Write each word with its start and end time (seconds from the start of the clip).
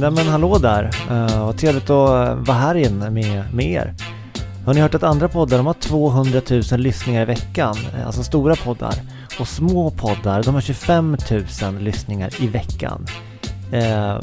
Nej 0.00 0.10
men 0.10 0.26
hallå 0.26 0.58
där, 0.58 0.90
uh, 1.10 1.46
vad 1.46 1.56
trevligt 1.56 1.90
att 1.90 2.28
eh, 2.28 2.34
vara 2.34 2.56
här 2.56 2.74
inne 2.74 3.10
med, 3.10 3.54
med 3.54 3.66
er. 3.66 3.94
Har 4.66 4.74
ni 4.74 4.80
hört 4.80 4.94
att 4.94 5.02
andra 5.02 5.28
poddar 5.28 5.56
de 5.56 5.66
har 5.66 5.74
200 5.74 6.40
000 6.50 6.80
lyssningar 6.80 7.22
i 7.22 7.24
veckan, 7.24 7.76
eh, 7.94 8.06
alltså 8.06 8.22
stora 8.22 8.56
poddar. 8.56 8.94
Och 9.40 9.48
små 9.48 9.90
poddar 9.90 10.42
de 10.42 10.54
har 10.54 10.60
25 10.60 11.16
000 11.62 11.78
lyssningar 11.78 12.42
i 12.42 12.46
veckan. 12.46 13.06
Uh, 13.72 14.20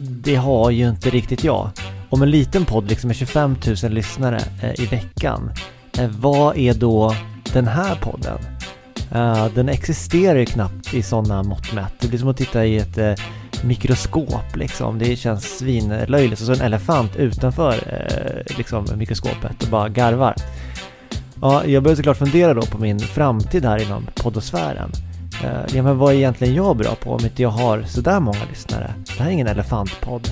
det 0.00 0.34
har 0.34 0.70
ju 0.70 0.88
inte 0.88 1.10
riktigt 1.10 1.44
jag. 1.44 1.70
Om 2.10 2.22
en 2.22 2.30
liten 2.30 2.64
podd 2.64 2.88
liksom 2.88 3.10
är 3.10 3.14
25 3.14 3.56
000 3.82 3.92
lyssnare 3.92 4.40
eh, 4.62 4.80
i 4.80 4.86
veckan, 4.86 5.50
eh, 5.98 6.10
vad 6.10 6.56
är 6.56 6.74
då 6.74 7.14
den 7.52 7.66
här 7.66 7.96
podden? 7.96 8.38
Eh, 9.12 9.46
den 9.54 9.68
existerar 9.68 10.38
ju 10.38 10.46
knappt 10.46 10.94
i 10.94 11.02
sådana 11.02 11.42
mått 11.42 11.72
mätt. 11.72 11.92
Det 12.00 12.08
blir 12.08 12.18
som 12.18 12.28
att 12.28 12.36
titta 12.36 12.66
i 12.66 12.76
ett 12.76 13.20
mikroskop 13.64 14.56
liksom. 14.56 14.98
Det 14.98 15.16
känns 15.16 15.58
svinlöjligt. 15.58 16.40
Och 16.40 16.46
så 16.46 16.52
en 16.52 16.60
elefant 16.60 17.16
utanför 17.16 17.76
liksom 18.58 18.86
mikroskopet 18.96 19.62
och 19.62 19.68
bara 19.68 19.88
garvar. 19.88 20.34
Ja, 21.40 21.64
jag 21.64 21.82
började 21.82 21.96
såklart 21.96 22.16
fundera 22.16 22.54
då 22.54 22.62
på 22.62 22.78
min 22.78 22.98
framtid 22.98 23.64
här 23.64 23.82
inom 23.82 24.06
poddosfären. 24.14 24.90
Ja, 25.74 25.82
men 25.82 25.98
vad 25.98 26.12
är 26.12 26.16
egentligen 26.16 26.54
jag 26.54 26.76
bra 26.76 26.94
på 26.94 27.12
om 27.12 27.24
inte 27.24 27.42
jag 27.42 27.50
har 27.50 27.82
sådär 27.82 28.20
många 28.20 28.44
lyssnare? 28.50 28.94
Det 29.06 29.22
här 29.22 29.26
är 29.26 29.32
ingen 29.32 29.46
elefantpodd. 29.46 30.28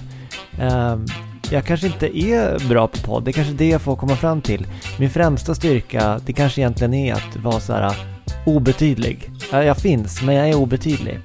Jag 1.50 1.64
kanske 1.64 1.86
inte 1.86 2.18
är 2.18 2.68
bra 2.68 2.86
på 2.86 2.98
podd, 2.98 3.24
det 3.24 3.30
är 3.30 3.32
kanske 3.32 3.52
det 3.52 3.68
jag 3.68 3.80
får 3.80 3.96
komma 3.96 4.16
fram 4.16 4.42
till. 4.42 4.66
Min 4.98 5.10
främsta 5.10 5.54
styrka, 5.54 6.20
det 6.26 6.32
kanske 6.32 6.60
egentligen 6.60 6.94
är 6.94 7.14
att 7.14 7.36
vara 7.36 7.60
så 7.60 7.72
här 7.72 7.86
äh, 7.86 7.92
obetydlig. 8.46 9.30
Jag 9.52 9.76
finns, 9.76 10.22
men 10.22 10.34
jag 10.34 10.48
är 10.48 10.54
obetydlig. 10.54 11.20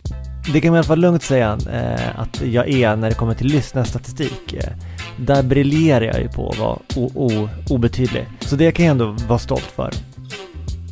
Det 0.54 0.62
kan 0.62 0.72
man 0.72 0.76
i 0.76 0.80
alla 0.80 0.88
fall 0.88 1.00
lugnt 1.00 1.23
säga 1.23 1.58
eh, 1.72 2.20
att 2.20 2.42
jag 2.42 2.70
är 2.70 2.95
när 2.95 3.10
det 3.10 3.16
kommer 3.16 3.34
till 3.34 3.48
lyssnarstatistik. 3.48 4.54
Eh, 4.54 4.73
där 5.18 5.44
briljerar 5.44 6.06
jag 6.06 6.20
ju 6.22 6.30
på 6.30 6.50
att 6.50 6.58
vara 6.58 6.78
obetydlig. 7.70 8.26
Så 8.40 8.56
det 8.56 8.72
kan 8.72 8.86
jag 8.86 8.92
ändå 8.92 9.16
vara 9.28 9.40
stolt 9.40 9.72
för. 9.76 9.92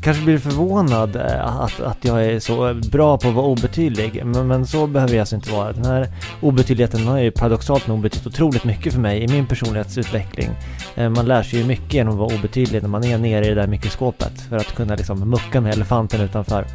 Kanske 0.02 0.23
blir 0.23 0.33
du 0.33 0.39
förvånad 0.39 1.16
eh, 1.16 1.61
att, 1.61 1.80
att 1.80 1.97
jag 2.02 2.25
är 2.25 2.39
så 2.39 2.73
bra 2.92 3.17
på 3.17 3.28
att 3.28 3.33
vara 3.33 3.45
obetydlig, 3.45 4.22
men, 4.25 4.47
men 4.47 4.66
så 4.66 4.88
behöver 4.88 5.14
jag 5.14 5.19
alltså 5.19 5.36
inte 5.36 5.52
vara. 5.52 5.72
Den 5.73 5.86
här 5.86 6.08
obetydligheten 6.41 7.08
har 7.08 7.17
ju 7.17 7.31
paradoxalt 7.31 7.88
nog 7.88 8.02
betytt 8.02 8.28
otroligt 8.28 8.64
mycket 8.64 8.94
för 8.94 9.00
mig 9.00 9.23
i 9.23 9.28
min 9.28 9.47
personlighetsutveckling. 9.47 10.50
Eh, 10.95 11.09
man 11.09 11.25
lär 11.25 11.44
sig 11.44 11.59
ju 11.59 11.66
mycket 11.66 11.94
genom 11.94 12.14
att 12.14 12.19
vara 12.19 12.36
obetydlig 12.36 12.81
när 12.81 12.89
man 12.89 13.03
är 13.03 13.17
nere 13.17 13.45
i 13.45 13.50
det 13.50 13.56
där 13.56 13.67
mikroskopet 13.67 14.41
för 14.50 14.58
att 14.58 14.75
kunna 14.75 14.95
liksom 14.95 15.30
mucka 15.30 15.61
med 15.61 15.73
elefanten 15.73 16.22
utanför. 16.22 16.66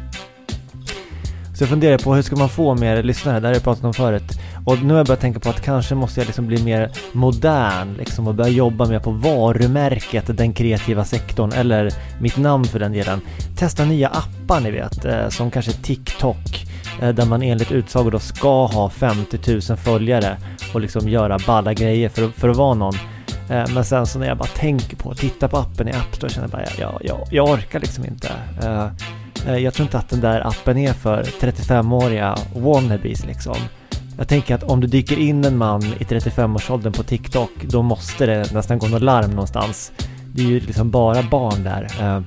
Så 1.55 1.63
jag 1.63 1.69
funderar 1.69 1.97
på 1.97 2.15
hur 2.15 2.21
ska 2.21 2.35
man 2.35 2.49
få 2.49 2.75
mer 2.75 3.03
lyssnare? 3.03 3.39
Det 3.39 3.47
har 3.47 3.53
jag 3.53 3.63
pratat 3.63 3.83
om 3.83 3.93
förut. 3.93 4.39
Och 4.65 4.83
nu 4.83 4.93
har 4.93 4.97
jag 4.97 5.07
börjat 5.07 5.21
tänka 5.21 5.39
på 5.39 5.49
att 5.49 5.61
kanske 5.61 5.95
måste 5.95 6.19
jag 6.19 6.25
liksom 6.25 6.47
bli 6.47 6.63
mer 6.63 6.91
modern 7.13 7.93
liksom 7.97 8.27
och 8.27 8.35
börja 8.35 8.49
jobba 8.49 8.85
mer 8.85 8.99
på 8.99 9.11
varumärket, 9.11 10.37
den 10.37 10.53
kreativa 10.53 11.05
sektorn 11.05 11.51
eller 11.51 11.93
mitt 12.21 12.37
namn 12.37 12.65
för 12.65 12.79
den 12.79 12.91
delen. 12.91 13.21
Testa 13.57 13.85
nya 13.85 14.09
appar 14.09 14.59
ni 14.59 14.71
vet, 14.71 15.05
eh, 15.05 15.29
som 15.29 15.51
kanske 15.51 15.71
TikTok 15.71 16.67
eh, 17.01 17.09
där 17.09 17.25
man 17.25 17.41
enligt 17.41 17.71
utsago 17.71 18.09
då 18.09 18.19
ska 18.19 18.65
ha 18.65 18.89
50 18.89 19.39
000 19.69 19.77
följare 19.77 20.37
och 20.73 20.81
liksom 20.81 21.09
göra 21.09 21.39
balla 21.47 21.73
grejer 21.73 22.09
för, 22.09 22.27
för 22.27 22.49
att 22.49 22.57
vara 22.57 22.73
någon. 22.73 22.95
Eh, 23.49 23.65
men 23.73 23.85
sen 23.85 24.07
så 24.07 24.19
när 24.19 24.27
jag 24.27 24.37
bara 24.37 24.47
tänker 24.47 24.95
på, 24.97 25.15
titta 25.15 25.47
på 25.47 25.57
appen 25.57 25.87
i 25.87 25.91
App 25.91 26.15
Store 26.15 26.29
känner 26.29 26.47
jag 26.47 26.51
bara, 26.51 26.65
jag, 26.79 27.01
jag, 27.03 27.27
jag 27.31 27.49
orkar 27.49 27.79
liksom 27.79 28.05
inte. 28.05 28.31
Eh, 28.63 28.87
eh, 29.47 29.57
jag 29.57 29.73
tror 29.73 29.85
inte 29.85 29.97
att 29.97 30.09
den 30.09 30.21
där 30.21 30.47
appen 30.47 30.77
är 30.77 30.93
för 30.93 31.23
35-åriga 31.23 32.37
wannabes 32.55 33.25
liksom. 33.25 33.57
Jag 34.17 34.27
tänker 34.27 34.55
att 34.55 34.63
om 34.63 34.81
du 34.81 34.87
dyker 34.87 35.19
in 35.19 35.45
en 35.45 35.57
man 35.57 35.83
i 35.83 36.03
35-årsåldern 36.03 36.93
på 36.93 37.03
TikTok, 37.03 37.51
då 37.61 37.81
måste 37.81 38.25
det 38.25 38.53
nästan 38.53 38.79
gå 38.79 38.87
något 38.87 39.01
larm 39.01 39.29
någonstans. 39.29 39.91
Det 40.33 40.41
är 40.41 40.47
ju 40.47 40.59
liksom 40.59 40.91
bara 40.91 41.23
barn 41.23 41.63
där. 41.63 41.87
Eh, 41.99 42.21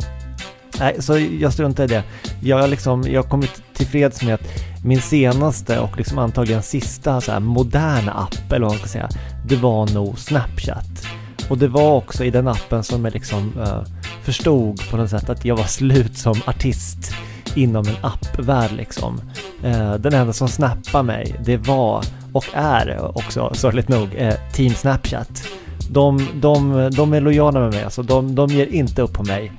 nej, 0.80 1.02
så 1.02 1.18
jag 1.18 1.52
struntar 1.52 1.84
i 1.84 1.86
det. 1.86 2.02
Jag 2.42 2.58
har 2.58 2.68
liksom, 2.68 3.02
jag 3.02 3.22
har 3.22 3.30
kommit 3.30 3.62
tillfreds 3.74 4.22
med 4.22 4.34
att 4.34 4.48
min 4.84 5.00
senaste 5.00 5.78
och 5.78 5.96
liksom 5.96 6.18
antagligen 6.18 6.62
sista 6.62 7.20
så 7.20 7.32
här 7.32 7.40
moderna 7.40 8.12
app, 8.12 8.52
eller 8.52 8.66
vad 8.66 8.72
man 8.72 8.78
ska 8.78 8.88
säga, 8.88 9.08
det 9.46 9.56
var 9.56 9.94
nog 9.94 10.18
Snapchat. 10.18 11.06
Och 11.48 11.58
det 11.58 11.68
var 11.68 11.94
också 11.94 12.24
i 12.24 12.30
den 12.30 12.48
appen 12.48 12.84
som 12.84 13.04
jag 13.04 13.14
liksom 13.14 13.52
uh, 13.58 13.82
förstod 14.22 14.90
på 14.90 14.96
något 14.96 15.10
sätt 15.10 15.30
att 15.30 15.44
jag 15.44 15.56
var 15.56 15.64
slut 15.64 16.18
som 16.18 16.34
artist 16.46 17.12
inom 17.54 17.88
en 17.88 17.96
appvärld 18.00 18.72
liksom. 18.72 19.20
Eh, 19.62 19.94
den 19.94 20.14
enda 20.14 20.32
som 20.32 20.48
snappade 20.48 21.04
mig, 21.04 21.36
det 21.44 21.56
var 21.56 22.04
och 22.32 22.44
är 22.52 23.16
också 23.18 23.50
sorgligt 23.54 23.88
nog 23.88 24.08
eh, 24.16 24.34
Team 24.52 24.70
Snapchat. 24.74 25.48
De, 25.90 26.28
de, 26.34 26.90
de 26.92 27.12
är 27.12 27.20
lojala 27.20 27.60
med 27.60 27.70
mig, 27.70 27.84
alltså 27.84 28.02
de, 28.02 28.34
de 28.34 28.48
ger 28.48 28.66
inte 28.66 29.02
upp 29.02 29.12
på 29.12 29.22
mig. 29.22 29.52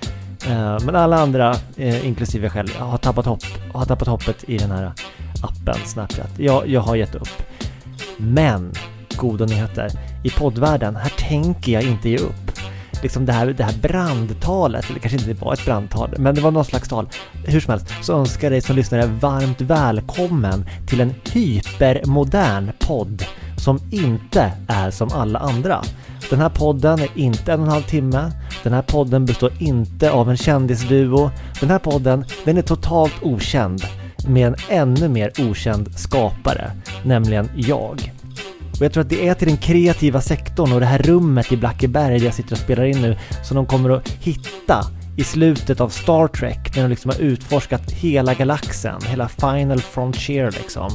Eh, 0.48 0.80
men 0.86 0.96
alla 0.96 1.18
andra, 1.18 1.56
inklusive 2.04 2.46
jag 2.46 2.54
själv, 2.54 2.70
har 2.80 2.98
tappat, 2.98 3.26
hopp, 3.26 3.44
har 3.74 3.86
tappat 3.86 4.08
hoppet 4.08 4.44
i 4.48 4.58
den 4.58 4.72
här 4.72 4.92
appen 5.42 5.78
Snapchat. 5.86 6.32
Jag, 6.38 6.68
jag 6.68 6.82
har 6.82 6.96
gett 6.96 7.16
upp. 7.16 7.44
Men 8.18 8.72
goda 9.16 9.46
nyheter. 9.46 9.92
I 10.24 10.30
poddvärlden, 10.30 10.96
här 10.96 11.14
tänker 11.18 11.72
jag 11.72 11.84
inte 11.84 12.10
ge 12.10 12.18
upp. 12.18 12.49
Liksom 13.02 13.26
det 13.26 13.34
här, 13.34 13.48
det 13.48 13.64
här 13.64 13.78
brandtalet, 13.82 14.90
eller 14.90 15.00
kanske 15.00 15.30
inte 15.30 15.46
var 15.46 15.54
ett 15.54 15.66
brandtal, 15.66 16.14
men 16.18 16.36
det 16.36 16.42
var 16.42 16.52
någon 16.52 16.66
slags 16.66 16.90
tal. 16.90 17.10
Hur 17.46 17.60
som 17.60 17.72
helst, 17.72 17.88
så 18.02 18.14
önskar 18.14 18.44
jag 18.44 18.52
dig 18.52 18.62
som 18.62 18.76
lyssnare 18.76 19.06
varmt 19.06 19.62
välkommen 19.62 20.66
till 20.88 21.02
en 21.02 21.14
hypermodern 21.32 22.72
podd 22.80 23.26
som 23.58 23.80
inte 23.92 24.52
är 24.68 24.92
som 24.92 25.10
alla 25.14 25.40
andra. 25.40 25.84
Den 26.30 26.40
här 26.40 26.50
podden 26.50 27.00
är 27.00 27.10
inte 27.16 27.54
en 27.54 27.60
och 27.60 27.66
en 27.66 27.72
halv 27.72 27.84
timme. 27.84 28.32
Den 28.64 28.74
här 28.74 28.82
podden 28.82 29.26
består 29.26 29.52
inte 29.60 30.12
av 30.12 30.30
en 30.30 30.38
kändisduo. 30.38 31.32
Den 31.60 31.70
här 31.70 31.80
podden, 31.80 32.26
den 32.46 32.58
är 32.58 32.62
totalt 32.62 33.14
okänd 33.22 33.84
med 34.28 34.48
en 34.48 34.56
ännu 34.70 35.10
mer 35.10 35.32
okänd 35.40 36.00
skapare, 36.00 36.72
nämligen 37.04 37.50
jag. 37.56 38.14
Och 38.80 38.86
jag 38.86 38.94
tror 38.94 39.04
att 39.04 39.10
det 39.10 39.28
är 39.28 39.34
till 39.34 39.48
den 39.48 39.58
kreativa 39.58 40.22
sektorn 40.22 40.74
och 40.74 40.80
det 40.80 40.86
här 40.86 40.98
rummet 40.98 41.52
i 41.52 41.58
Blackeberg 41.58 42.20
där 42.20 42.26
jag 42.26 42.34
sitter 42.34 42.52
och 42.52 42.58
spelar 42.58 42.84
in 42.84 43.02
nu 43.02 43.18
som 43.44 43.56
de 43.56 43.66
kommer 43.66 43.90
att 43.90 44.10
hitta 44.10 44.86
i 45.18 45.24
slutet 45.24 45.82
av 45.82 45.90
Star 45.90 46.28
Trek 46.28 46.76
när 46.76 46.84
de 46.84 46.90
liksom 46.90 47.12
har 47.12 47.20
utforskat 47.20 47.92
hela 47.92 48.34
galaxen, 48.34 49.02
hela 49.06 49.28
Final 49.28 49.82
Frontier 49.82 50.52
liksom. 50.52 50.90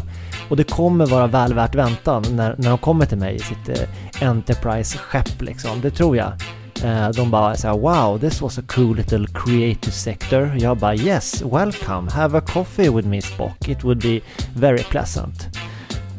Och 0.48 0.56
det 0.56 0.64
kommer 0.64 1.06
vara 1.06 1.26
väl 1.26 1.54
värt 1.54 1.74
väntan 1.74 2.24
när, 2.30 2.54
när 2.58 2.68
de 2.68 2.78
kommer 2.78 3.06
till 3.06 3.18
mig 3.18 3.34
i 3.34 3.38
sitt 3.38 3.68
eh, 3.68 4.28
Enterprise-skepp 4.28 5.42
liksom, 5.42 5.80
det 5.80 5.90
tror 5.90 6.16
jag. 6.16 6.32
Eh, 6.84 7.08
de 7.08 7.30
bara 7.30 7.56
såhär 7.56 7.74
wow, 7.74 8.18
this 8.18 8.42
was 8.42 8.58
a 8.58 8.62
cool 8.68 8.96
little 8.96 9.26
creative 9.34 9.92
sector. 9.92 10.56
Jag 10.58 10.76
bara 10.76 10.94
yes, 10.94 11.42
welcome, 11.42 12.10
have 12.10 12.38
a 12.38 12.42
coffee 12.46 12.90
with 12.90 13.08
me 13.08 13.22
Spock, 13.22 13.68
it 13.68 13.84
would 13.84 14.02
be 14.02 14.20
very 14.54 14.82
pleasant. 14.82 15.48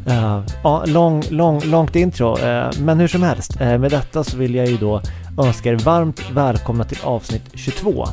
Uh, 0.09 0.43
ja, 0.63 0.85
lång, 0.85 1.23
lång, 1.29 1.61
långt 1.63 1.95
intro, 1.95 2.37
uh, 2.37 2.69
men 2.79 2.99
hur 2.99 3.07
som 3.07 3.23
helst. 3.23 3.61
Uh, 3.61 3.77
med 3.77 3.91
detta 3.91 4.23
så 4.23 4.37
vill 4.37 4.55
jag 4.55 4.67
ju 4.67 4.77
då 4.77 5.01
önska 5.37 5.69
er 5.69 5.75
varmt 5.75 6.31
välkomna 6.31 6.83
till 6.83 6.97
avsnitt 7.03 7.43
22. 7.53 8.07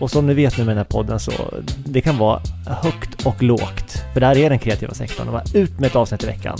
Och 0.00 0.10
som 0.10 0.26
ni 0.26 0.34
vet 0.34 0.58
nu 0.58 0.64
med 0.64 0.76
den 0.76 0.78
här 0.78 0.84
podden 0.84 1.20
så 1.20 1.32
det 1.86 2.00
kan 2.00 2.18
vara 2.18 2.40
högt 2.66 3.26
och 3.26 3.42
lågt. 3.42 4.04
För 4.12 4.20
det 4.20 4.26
här 4.26 4.38
är 4.38 4.50
den 4.50 4.58
kreativa 4.58 4.94
sektorn 4.94 5.26
och 5.26 5.32
bara 5.32 5.44
ut 5.54 5.80
med 5.80 5.86
ett 5.86 5.96
avsnitt 5.96 6.22
i 6.22 6.26
veckan. 6.26 6.58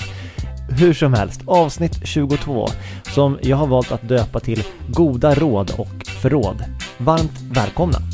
Hur 0.68 0.94
som 0.94 1.14
helst, 1.14 1.40
avsnitt 1.46 2.00
22 2.04 2.68
som 3.02 3.38
jag 3.42 3.56
har 3.56 3.66
valt 3.66 3.92
att 3.92 4.08
döpa 4.08 4.40
till 4.40 4.62
Goda 4.88 5.34
råd 5.34 5.72
och 5.78 6.06
förråd. 6.06 6.64
Varmt 6.98 7.40
välkomna! 7.50 8.07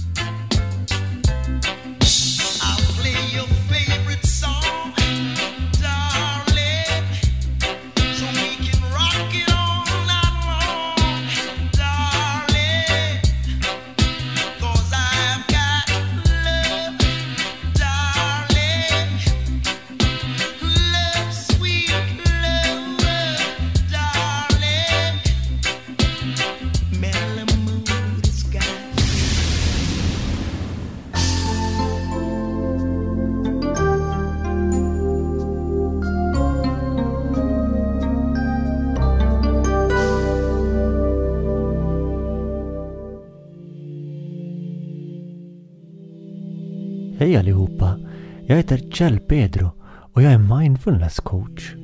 Hej 47.25 47.37
allihopa! 47.37 47.99
Jag 48.47 48.57
heter 48.57 48.79
Kjell 48.79 49.19
Pedro 49.19 49.71
och 50.13 50.23
jag 50.23 50.33
är 50.33 50.59
mindfulness 50.59 51.21
coach. 51.21 51.75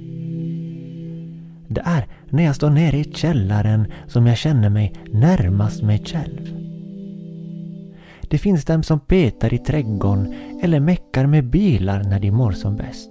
Det 1.69 1.83
är 1.85 2.07
när 2.31 2.45
jag 2.45 2.57
står 2.57 2.71
nere 2.71 2.99
i 2.99 3.05
källaren 3.05 3.93
som 4.07 4.27
jag 4.27 4.37
känner 4.37 4.71
mig 4.71 4.93
närmast 5.13 5.83
mig 5.83 6.05
själv. 6.05 6.41
Det 8.21 8.39
finns 8.39 8.65
dem 8.65 8.83
som 8.83 9.01
petar 9.01 9.55
i 9.55 9.59
trädgården 9.59 10.35
eller 10.63 10.81
meckar 10.81 11.27
med 11.27 11.51
bilar 11.51 12.03
när 12.03 12.21
de 12.21 12.31
mår 12.31 12.53
som 12.53 12.77
bäst. 12.77 13.11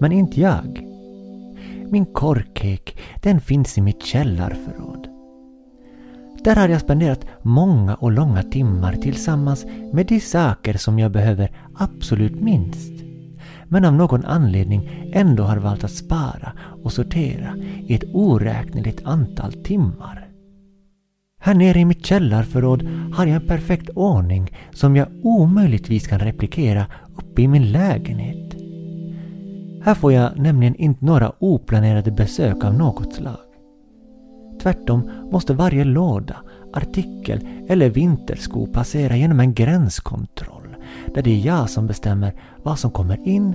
Men 0.00 0.12
inte 0.12 0.40
jag. 0.40 0.86
Min 1.90 2.06
korkek 2.06 2.98
den 3.22 3.40
finns 3.40 3.78
i 3.78 3.80
mitt 3.80 4.02
källarförråd. 4.02 4.81
Där 6.44 6.56
har 6.56 6.68
jag 6.68 6.80
spenderat 6.80 7.26
många 7.42 7.94
och 7.94 8.12
långa 8.12 8.42
timmar 8.42 8.92
tillsammans 8.92 9.66
med 9.92 10.06
de 10.06 10.20
saker 10.20 10.74
som 10.74 10.98
jag 10.98 11.12
behöver 11.12 11.50
absolut 11.74 12.40
minst. 12.40 12.92
Men 13.68 13.84
av 13.84 13.92
någon 13.94 14.24
anledning 14.24 15.10
ändå 15.12 15.42
har 15.42 15.56
valt 15.56 15.84
att 15.84 15.90
spara 15.90 16.52
och 16.84 16.92
sortera 16.92 17.56
i 17.86 17.94
ett 17.94 18.04
oräkneligt 18.12 19.04
antal 19.04 19.52
timmar. 19.52 20.28
Här 21.40 21.54
nere 21.54 21.78
i 21.78 21.84
mitt 21.84 22.06
källarförråd 22.06 22.82
har 23.14 23.26
jag 23.26 23.36
en 23.42 23.48
perfekt 23.48 23.90
ordning 23.94 24.50
som 24.72 24.96
jag 24.96 25.08
omöjligtvis 25.22 26.06
kan 26.06 26.18
replikera 26.18 26.86
uppe 27.16 27.42
i 27.42 27.48
min 27.48 27.72
lägenhet. 27.72 28.54
Här 29.84 29.94
får 29.94 30.12
jag 30.12 30.38
nämligen 30.38 30.74
inte 30.74 31.04
några 31.04 31.32
oplanerade 31.38 32.10
besök 32.10 32.64
av 32.64 32.74
något 32.74 33.14
slag. 33.14 33.51
Tvärtom 34.62 35.10
måste 35.32 35.54
varje 35.54 35.84
låda, 35.84 36.36
artikel 36.72 37.48
eller 37.68 37.90
vintersko 37.90 38.66
passera 38.66 39.16
genom 39.16 39.40
en 39.40 39.54
gränskontroll 39.54 40.76
där 41.14 41.22
det 41.22 41.30
är 41.30 41.46
jag 41.46 41.70
som 41.70 41.86
bestämmer 41.86 42.32
vad 42.62 42.78
som 42.78 42.90
kommer 42.90 43.28
in 43.28 43.54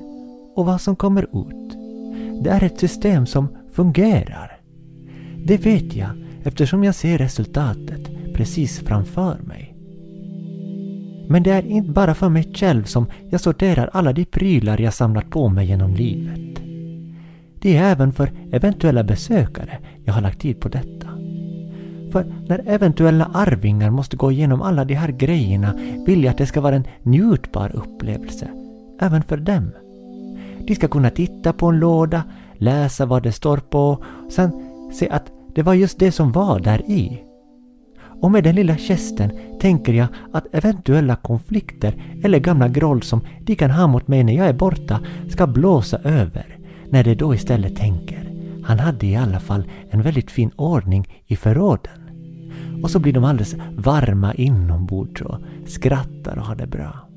och 0.55 0.65
vad 0.65 0.81
som 0.81 0.95
kommer 0.95 1.23
ut. 1.23 1.77
Det 2.43 2.49
är 2.49 2.63
ett 2.63 2.79
system 2.79 3.25
som 3.25 3.47
fungerar. 3.71 4.59
Det 5.45 5.57
vet 5.57 5.95
jag 5.95 6.09
eftersom 6.43 6.83
jag 6.83 6.95
ser 6.95 7.17
resultatet 7.17 8.33
precis 8.33 8.79
framför 8.79 9.37
mig. 9.41 9.73
Men 11.29 11.43
det 11.43 11.51
är 11.51 11.65
inte 11.65 11.91
bara 11.91 12.15
för 12.15 12.29
mig 12.29 12.53
själv 12.53 12.83
som 12.83 13.05
jag 13.29 13.41
sorterar 13.41 13.89
alla 13.93 14.13
de 14.13 14.25
prylar 14.25 14.81
jag 14.81 14.93
samlat 14.93 15.29
på 15.29 15.49
mig 15.49 15.67
genom 15.67 15.95
livet. 15.95 16.66
Det 17.61 17.77
är 17.77 17.91
även 17.91 18.11
för 18.11 18.31
eventuella 18.51 19.03
besökare 19.03 19.77
jag 20.05 20.13
har 20.13 20.21
lagt 20.21 20.41
tid 20.41 20.59
på 20.59 20.69
detta. 20.69 21.07
För 22.11 22.25
när 22.47 22.63
eventuella 22.67 23.25
arvingar 23.33 23.89
måste 23.89 24.17
gå 24.17 24.31
igenom 24.31 24.61
alla 24.61 24.85
de 24.85 24.93
här 24.93 25.11
grejerna 25.11 25.73
vill 26.05 26.23
jag 26.23 26.31
att 26.31 26.37
det 26.37 26.45
ska 26.45 26.61
vara 26.61 26.75
en 26.75 26.87
njutbar 27.03 27.75
upplevelse, 27.75 28.47
även 28.99 29.23
för 29.23 29.37
dem. 29.37 29.71
De 30.67 30.75
ska 30.75 30.87
kunna 30.87 31.09
titta 31.09 31.53
på 31.53 31.67
en 31.67 31.79
låda, 31.79 32.23
läsa 32.53 33.05
vad 33.05 33.23
det 33.23 33.31
står 33.31 33.57
på, 33.57 34.03
sen 34.29 34.51
se 34.93 35.09
att 35.09 35.31
det 35.55 35.63
var 35.63 35.73
just 35.73 35.99
det 35.99 36.11
som 36.11 36.31
var 36.31 36.59
där 36.59 36.81
i. 36.91 37.23
Och 38.21 38.31
med 38.31 38.43
den 38.43 38.55
lilla 38.55 38.77
gesten 38.77 39.31
tänker 39.59 39.93
jag 39.93 40.07
att 40.33 40.47
eventuella 40.51 41.15
konflikter 41.15 41.95
eller 42.23 42.39
gamla 42.39 42.67
groll 42.67 43.03
som 43.03 43.21
de 43.41 43.55
kan 43.55 43.71
ha 43.71 43.87
mot 43.87 44.07
mig 44.07 44.23
när 44.23 44.33
jag 44.33 44.47
är 44.47 44.53
borta 44.53 44.99
ska 45.29 45.47
blåsa 45.47 45.97
över 45.97 46.56
när 46.89 47.03
de 47.03 47.15
då 47.15 47.35
istället 47.35 47.75
tänker 47.75 48.27
han 48.67 48.79
hade 48.79 49.07
i 49.07 49.15
alla 49.15 49.39
fall 49.39 49.63
en 49.89 50.01
väldigt 50.01 50.31
fin 50.31 50.51
ordning 50.55 51.07
i 51.25 51.35
förråden. 51.35 52.01
Och 52.83 52.91
så 52.91 52.99
blir 52.99 53.13
de 53.13 53.23
alldeles 53.23 53.55
varma 53.77 54.33
inombords 54.33 55.21
och 55.21 55.39
skrattar 55.65 56.37
och 56.37 56.45
har 56.45 56.55
det 56.55 56.67
bra. 56.67 57.07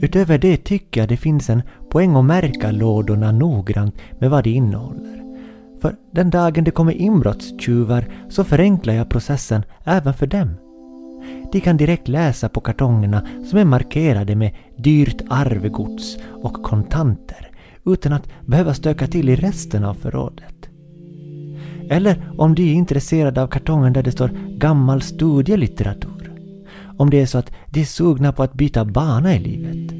Utöver 0.00 0.38
det 0.38 0.56
tycker 0.56 1.00
jag 1.00 1.08
det 1.08 1.16
finns 1.16 1.50
en 1.50 1.62
poäng 1.90 2.16
att 2.16 2.24
märka 2.24 2.70
lådorna 2.70 3.32
noggrant 3.32 3.94
med 4.18 4.30
vad 4.30 4.44
de 4.44 4.50
innehåller. 4.50 5.22
För 5.80 5.96
den 6.10 6.30
dagen 6.30 6.64
det 6.64 6.70
kommer 6.70 6.92
inbrottstjuvar 6.92 8.04
så 8.28 8.44
förenklar 8.44 8.94
jag 8.94 9.10
processen 9.10 9.62
även 9.84 10.14
för 10.14 10.26
dem. 10.26 10.54
De 11.52 11.60
kan 11.60 11.76
direkt 11.76 12.08
läsa 12.08 12.48
på 12.48 12.60
kartongerna 12.60 13.26
som 13.50 13.58
är 13.58 13.64
markerade 13.64 14.36
med 14.36 14.54
dyrt 14.76 15.22
arvegods 15.30 16.18
och 16.42 16.52
kontanter 16.52 17.50
utan 17.86 18.12
att 18.12 18.28
behöva 18.46 18.74
stöka 18.74 19.06
till 19.06 19.28
i 19.28 19.36
resten 19.36 19.84
av 19.84 19.94
förrådet. 19.94 20.68
Eller 21.90 22.32
om 22.38 22.54
de 22.54 22.62
är 22.62 22.74
intresserade 22.74 23.42
av 23.42 23.46
kartongen 23.46 23.92
där 23.92 24.02
det 24.02 24.12
står 24.12 24.30
gammal 24.56 25.02
studielitteratur. 25.02 26.32
Om 26.98 27.10
det 27.10 27.20
är 27.20 27.26
så 27.26 27.38
att 27.38 27.52
de 27.66 27.80
är 27.80 27.84
sugna 27.84 28.32
på 28.32 28.42
att 28.42 28.54
byta 28.54 28.84
bana 28.84 29.36
i 29.36 29.38
livet. 29.38 29.94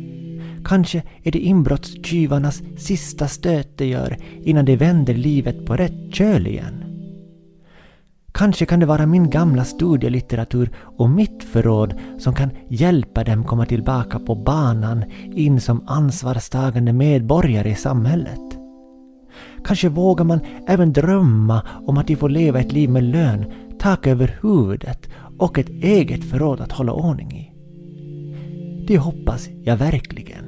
Kanske 0.64 1.02
är 1.22 1.32
det 1.32 1.38
inbrottstjuvarnas 1.38 2.62
sista 2.76 3.28
stöt 3.28 3.78
de 3.78 3.86
gör 3.86 4.16
innan 4.44 4.64
de 4.64 4.76
vänder 4.76 5.14
livet 5.14 5.66
på 5.66 5.76
rätt 5.76 6.14
köl 6.14 6.46
igen. 6.46 6.87
Kanske 8.38 8.66
kan 8.66 8.80
det 8.80 8.86
vara 8.86 9.06
min 9.06 9.30
gamla 9.30 9.64
studielitteratur 9.64 10.70
och 10.96 11.10
mitt 11.10 11.44
förråd 11.44 11.94
som 12.18 12.34
kan 12.34 12.50
hjälpa 12.68 13.24
dem 13.24 13.44
komma 13.44 13.66
tillbaka 13.66 14.18
på 14.18 14.34
banan 14.34 15.04
in 15.34 15.60
som 15.60 15.84
ansvarstagande 15.86 16.92
medborgare 16.92 17.70
i 17.70 17.74
samhället. 17.74 18.58
Kanske 19.64 19.88
vågar 19.88 20.24
man 20.24 20.40
även 20.66 20.92
drömma 20.92 21.62
om 21.86 21.98
att 21.98 22.06
de 22.06 22.16
får 22.16 22.28
leva 22.28 22.60
ett 22.60 22.72
liv 22.72 22.90
med 22.90 23.04
lön, 23.04 23.44
tak 23.78 24.06
över 24.06 24.38
huvudet 24.42 25.08
och 25.38 25.58
ett 25.58 25.68
eget 25.68 26.24
förråd 26.24 26.60
att 26.60 26.72
hålla 26.72 26.92
ordning 26.92 27.32
i. 27.32 27.52
Det 28.88 28.98
hoppas 28.98 29.48
jag 29.62 29.76
verkligen. 29.76 30.47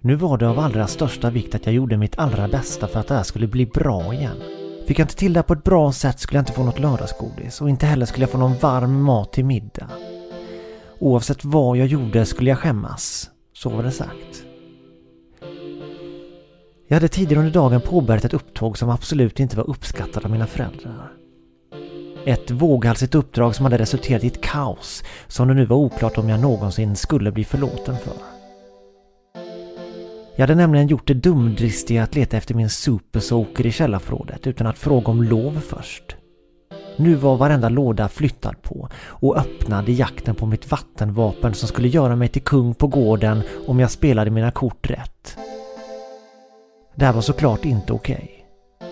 Nu 0.00 0.14
var 0.14 0.38
det 0.38 0.48
av 0.48 0.58
allra 0.58 0.86
största 0.86 1.30
vikt 1.30 1.54
att 1.54 1.66
jag 1.66 1.74
gjorde 1.74 1.96
mitt 1.96 2.18
allra 2.18 2.48
bästa 2.48 2.88
för 2.88 3.00
att 3.00 3.08
det 3.08 3.14
här 3.14 3.22
skulle 3.22 3.46
bli 3.46 3.66
bra 3.66 4.14
igen. 4.14 4.36
Fick 4.86 4.98
jag 4.98 5.04
inte 5.04 5.16
till 5.16 5.32
det 5.32 5.38
här 5.38 5.42
på 5.42 5.52
ett 5.52 5.64
bra 5.64 5.92
sätt 5.92 6.20
skulle 6.20 6.38
jag 6.38 6.42
inte 6.42 6.52
få 6.52 6.62
något 6.62 6.78
lördagsgodis 6.78 7.60
och 7.60 7.70
inte 7.70 7.86
heller 7.86 8.06
skulle 8.06 8.22
jag 8.22 8.30
få 8.30 8.38
någon 8.38 8.58
varm 8.58 9.02
mat 9.02 9.32
till 9.32 9.44
middag. 9.44 9.88
Oavsett 10.98 11.44
vad 11.44 11.76
jag 11.76 11.86
gjorde 11.86 12.26
skulle 12.26 12.50
jag 12.50 12.58
skämmas. 12.58 13.30
Så 13.52 13.68
var 13.68 13.82
det 13.82 13.90
sagt. 13.90 14.44
Jag 16.88 16.96
hade 16.96 17.08
tidigare 17.08 17.40
under 17.40 17.52
dagen 17.52 17.80
påbörjat 17.80 18.24
ett 18.24 18.34
upptåg 18.34 18.78
som 18.78 18.90
absolut 18.90 19.40
inte 19.40 19.56
var 19.56 19.70
uppskattat 19.70 20.24
av 20.24 20.30
mina 20.30 20.46
föräldrar. 20.46 21.12
Ett 22.26 22.50
våghalsigt 22.50 23.14
uppdrag 23.14 23.54
som 23.54 23.64
hade 23.64 23.78
resulterat 23.78 24.24
i 24.24 24.26
ett 24.26 24.42
kaos 24.42 25.04
som 25.26 25.48
det 25.48 25.54
nu 25.54 25.64
var 25.64 25.76
oklart 25.76 26.18
om 26.18 26.28
jag 26.28 26.40
någonsin 26.40 26.96
skulle 26.96 27.32
bli 27.32 27.44
förlåten 27.44 27.96
för. 27.96 28.37
Jag 30.38 30.42
hade 30.42 30.54
nämligen 30.54 30.86
gjort 30.86 31.06
det 31.06 31.14
dumdristiga 31.14 32.02
att 32.02 32.14
leta 32.14 32.36
efter 32.36 32.54
min 32.54 32.70
supersoaker 32.70 33.66
i 33.66 33.72
källarförrådet 33.72 34.46
utan 34.46 34.66
att 34.66 34.78
fråga 34.78 35.10
om 35.10 35.22
lov 35.22 35.60
först. 35.60 36.16
Nu 36.96 37.14
var 37.14 37.36
varenda 37.36 37.68
låda 37.68 38.08
flyttad 38.08 38.62
på 38.62 38.88
och 39.04 39.36
öppnad 39.36 39.88
i 39.88 39.92
jakten 39.92 40.34
på 40.34 40.46
mitt 40.46 40.70
vattenvapen 40.70 41.54
som 41.54 41.68
skulle 41.68 41.88
göra 41.88 42.16
mig 42.16 42.28
till 42.28 42.42
kung 42.42 42.74
på 42.74 42.86
gården 42.86 43.42
om 43.66 43.80
jag 43.80 43.90
spelade 43.90 44.30
mina 44.30 44.50
kort 44.50 44.90
rätt. 44.90 45.38
Det 46.94 47.04
här 47.04 47.12
var 47.12 47.22
såklart 47.22 47.64
inte 47.64 47.92
okej. 47.92 48.14
Okay. 48.14 48.90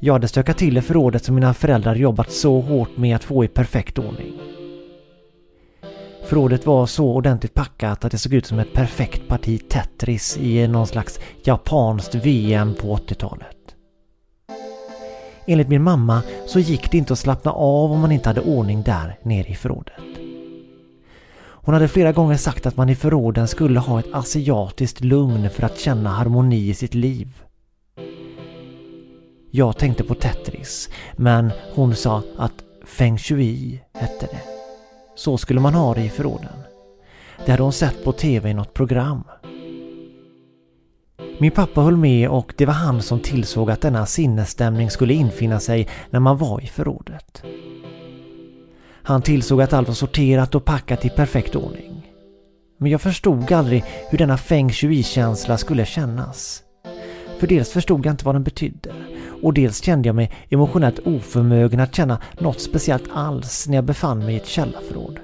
Jag 0.00 0.12
hade 0.12 0.28
stökat 0.28 0.58
till 0.58 0.76
i 0.76 0.80
förrådet 0.80 1.24
som 1.24 1.34
mina 1.34 1.54
föräldrar 1.54 1.94
jobbat 1.94 2.32
så 2.32 2.60
hårt 2.60 2.96
med 2.96 3.16
att 3.16 3.24
få 3.24 3.44
i 3.44 3.48
perfekt 3.48 3.98
ordning. 3.98 4.53
Förrådet 6.26 6.66
var 6.66 6.86
så 6.86 7.06
ordentligt 7.06 7.54
packat 7.54 8.04
att 8.04 8.12
det 8.12 8.18
såg 8.18 8.34
ut 8.34 8.46
som 8.46 8.58
ett 8.58 8.72
perfekt 8.72 9.28
parti 9.28 9.68
Tetris 9.68 10.36
i 10.36 10.68
någon 10.68 10.86
slags 10.86 11.20
japanskt 11.42 12.14
VM 12.14 12.74
på 12.74 12.96
80-talet. 12.96 13.56
Enligt 15.46 15.68
min 15.68 15.82
mamma 15.82 16.22
så 16.46 16.58
gick 16.58 16.90
det 16.90 16.98
inte 16.98 17.12
att 17.12 17.18
slappna 17.18 17.52
av 17.52 17.92
om 17.92 18.00
man 18.00 18.12
inte 18.12 18.28
hade 18.28 18.40
ordning 18.40 18.82
där 18.82 19.18
nere 19.22 19.48
i 19.48 19.54
förrådet. 19.54 19.94
Hon 21.36 21.74
hade 21.74 21.88
flera 21.88 22.12
gånger 22.12 22.36
sagt 22.36 22.66
att 22.66 22.76
man 22.76 22.88
i 22.88 22.94
förråden 22.94 23.48
skulle 23.48 23.80
ha 23.80 24.00
ett 24.00 24.14
asiatiskt 24.14 25.00
lugn 25.00 25.50
för 25.50 25.62
att 25.62 25.78
känna 25.78 26.10
harmoni 26.10 26.68
i 26.68 26.74
sitt 26.74 26.94
liv. 26.94 27.42
Jag 29.50 29.78
tänkte 29.78 30.04
på 30.04 30.14
Tetris, 30.14 30.90
men 31.16 31.50
hon 31.74 31.94
sa 31.94 32.22
att 32.38 32.64
Feng 32.84 33.18
Shui 33.18 33.80
hette 33.94 34.26
det. 34.26 34.53
Så 35.14 35.38
skulle 35.38 35.60
man 35.60 35.74
ha 35.74 35.94
det 35.94 36.04
i 36.04 36.08
förråden. 36.08 36.56
Det 37.44 37.50
hade 37.50 37.62
hon 37.62 37.72
sett 37.72 38.04
på 38.04 38.12
TV 38.12 38.50
i 38.50 38.54
något 38.54 38.74
program. 38.74 39.24
Min 41.38 41.50
pappa 41.50 41.80
höll 41.80 41.96
med 41.96 42.28
och 42.28 42.54
det 42.56 42.66
var 42.66 42.74
han 42.74 43.02
som 43.02 43.20
tillsåg 43.20 43.70
att 43.70 43.80
denna 43.80 44.06
sinnesstämning 44.06 44.90
skulle 44.90 45.14
infinna 45.14 45.60
sig 45.60 45.88
när 46.10 46.20
man 46.20 46.38
var 46.38 46.60
i 46.60 46.66
förrådet. 46.66 47.42
Han 49.02 49.22
tillsåg 49.22 49.62
att 49.62 49.72
allt 49.72 49.88
var 49.88 49.94
sorterat 49.94 50.54
och 50.54 50.64
packat 50.64 51.04
i 51.04 51.10
perfekt 51.10 51.56
ordning. 51.56 52.12
Men 52.78 52.90
jag 52.90 53.00
förstod 53.00 53.52
aldrig 53.52 53.84
hur 54.10 54.18
denna 54.18 54.36
feng 54.36 54.72
shui-känsla 54.72 55.58
skulle 55.58 55.86
kännas. 55.86 56.63
För 57.38 57.46
dels 57.46 57.70
förstod 57.70 58.06
jag 58.06 58.12
inte 58.12 58.24
vad 58.24 58.34
den 58.34 58.42
betydde 58.42 58.90
och 59.42 59.54
dels 59.54 59.82
kände 59.82 60.08
jag 60.08 60.16
mig 60.16 60.32
emotionellt 60.48 60.98
oförmögen 60.98 61.80
att 61.80 61.94
känna 61.94 62.20
något 62.38 62.60
speciellt 62.60 63.04
alls 63.12 63.68
när 63.68 63.74
jag 63.74 63.84
befann 63.84 64.18
mig 64.18 64.34
i 64.34 64.36
ett 64.36 64.46
källarförråd. 64.46 65.20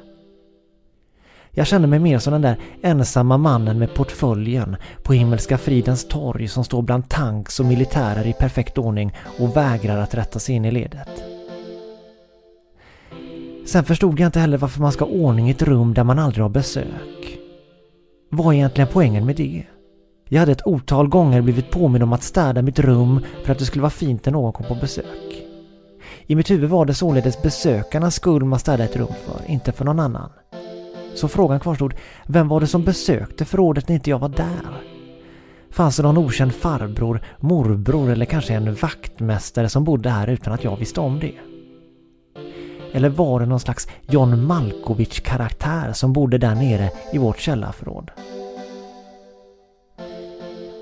Jag 1.51 1.67
kände 1.67 1.89
mig 1.89 1.99
mer 1.99 2.19
som 2.19 2.33
den 2.33 2.43
där 2.43 2.57
ensamma 2.83 3.39
mannen 3.39 3.79
med 3.79 3.95
portföljen 3.95 4.77
på 5.03 5.13
Himmelska 5.13 5.59
fridens 5.59 6.09
torg 6.09 6.49
som 6.49 6.65
står 6.65 6.83
bland 6.83 7.09
tanks 7.09 7.61
och 7.61 7.67
militärer 7.67 8.27
i 8.27 8.33
perfekt 8.33 8.79
ordning 8.79 9.15
och 9.39 9.57
vägrar 9.57 9.99
att 9.99 10.15
rätta 10.15 10.39
sig 10.39 10.55
in 10.55 10.65
i 10.65 10.71
ledet. 10.71 11.09
Sen 13.67 13.85
förstod 13.85 14.21
jag 14.21 14.29
inte 14.29 14.41
heller 14.41 14.59
varför 14.59 14.81
man 14.81 14.93
ska 14.93 15.05
ha 15.05 15.13
ordning 15.13 15.49
i 15.49 15.51
ett 15.51 15.63
rum 15.63 15.95
där 15.95 16.05
man 16.05 16.19
aldrig 16.19 16.45
har 16.45 16.51
besök. 16.51 17.39
Vad 18.31 18.55
är 18.55 18.59
egentligen 18.59 18.89
poängen 18.93 19.27
med 19.27 19.37
det? 19.37 19.65
Jag 20.33 20.41
hade 20.41 20.53
ett 20.53 20.67
otal 20.67 21.09
gånger 21.09 21.43
blivit 21.43 21.71
påminn 21.71 22.03
om 22.03 22.13
att 22.13 22.23
städa 22.23 22.63
mitt 22.63 22.79
rum 22.79 23.21
för 23.45 23.53
att 23.53 23.59
det 23.59 23.65
skulle 23.65 23.83
vara 23.83 23.91
fint 23.91 24.25
när 24.25 24.33
någon 24.33 24.53
kom 24.53 24.67
på 24.67 24.75
besök. 24.75 25.45
I 26.27 26.35
mitt 26.35 26.51
huvud 26.51 26.71
var 26.71 26.85
det 26.85 26.95
således 26.95 27.43
besökarnas 27.43 28.15
skull 28.15 28.45
man 28.45 28.59
städade 28.59 28.85
ett 28.85 28.97
rum 28.97 29.13
för, 29.27 29.51
inte 29.51 29.73
för 29.73 29.85
någon 29.85 30.01
annan. 30.01 30.31
Så 31.15 31.29
frågan 31.29 31.61
kvarstod, 31.61 31.95
vem 32.27 32.49
var 32.49 32.61
det 32.61 32.67
som 32.67 32.85
besökte 32.85 33.45
förrådet 33.45 33.89
när 33.89 33.95
inte 33.95 34.11
jag 34.11 34.19
var 34.19 34.29
där? 34.29 34.83
Fanns 35.71 35.97
det 35.97 36.03
någon 36.03 36.19
okänd 36.19 36.53
farbror, 36.53 37.23
morbror 37.39 38.11
eller 38.11 38.27
kanske 38.27 38.55
en 38.55 38.75
vaktmästare 38.75 39.69
som 39.69 39.85
bodde 39.85 40.11
här 40.11 40.29
utan 40.29 40.53
att 40.53 40.65
jag 40.65 40.77
visste 40.77 41.01
om 41.01 41.21
det? 41.21 41.35
Eller 42.93 43.09
var 43.09 43.41
det 43.41 43.47
någon 43.47 43.61
slags 43.61 43.89
John 44.09 44.47
Malkovich-karaktär 44.47 45.93
som 45.93 46.13
bodde 46.13 46.39
där 46.39 46.55
nere 46.55 46.91
i 47.13 47.19
vårt 47.19 47.39
källarförråd? 47.39 47.90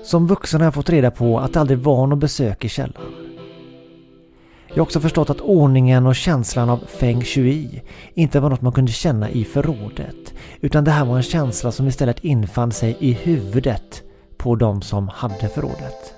Som 0.09 0.27
vuxen 0.27 0.61
har 0.61 0.65
jag 0.65 0.73
fått 0.73 0.89
reda 0.89 1.11
på 1.11 1.39
att 1.39 1.53
det 1.53 1.59
aldrig 1.59 1.79
var 1.79 2.07
något 2.07 2.19
besök 2.19 2.65
i 2.65 2.69
källaren. 2.69 3.13
Jag 4.67 4.75
har 4.75 4.81
också 4.81 4.99
förstått 4.99 5.29
att 5.29 5.41
ordningen 5.41 6.05
och 6.05 6.15
känslan 6.15 6.69
av 6.69 6.77
feng 6.77 7.23
shui 7.23 7.81
inte 8.13 8.39
var 8.39 8.49
något 8.49 8.61
man 8.61 8.73
kunde 8.73 8.91
känna 8.91 9.29
i 9.29 9.45
förrådet, 9.45 10.33
utan 10.61 10.83
det 10.83 10.91
här 10.91 11.05
var 11.05 11.17
en 11.17 11.23
känsla 11.23 11.71
som 11.71 11.87
istället 11.87 12.23
infann 12.23 12.71
sig 12.71 12.97
i 12.99 13.13
huvudet 13.13 14.03
på 14.37 14.55
de 14.55 14.81
som 14.81 15.07
hade 15.07 15.49
förrådet. 15.49 16.13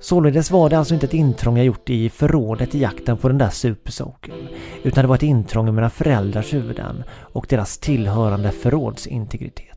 Således 0.00 0.50
var 0.50 0.70
det 0.70 0.78
alltså 0.78 0.94
inte 0.94 1.06
ett 1.06 1.14
intrång 1.14 1.56
jag 1.56 1.66
gjort 1.66 1.90
i 1.90 2.10
förrådet 2.10 2.74
i 2.74 2.80
jakten 2.80 3.16
på 3.16 3.28
den 3.28 3.38
där 3.38 3.50
supersoken, 3.50 4.48
utan 4.82 5.04
det 5.04 5.08
var 5.08 5.16
ett 5.16 5.22
intrång 5.22 5.68
i 5.68 5.72
mina 5.72 5.90
föräldrars 5.90 6.54
huvuden 6.54 7.04
och 7.10 7.46
deras 7.48 7.78
tillhörande 7.78 8.50
förrådsintegritet. 8.50 9.76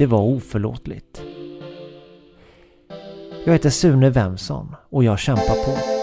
Det 0.00 0.06
var 0.06 0.20
oförlåtligt. 0.20 1.22
Jag 3.44 3.52
heter 3.52 3.70
Sune 3.70 4.10
Wemson 4.10 4.74
och 4.90 5.04
jag 5.04 5.18
kämpar 5.18 5.64
på. 5.64 5.99